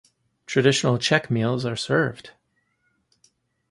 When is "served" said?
1.75-2.31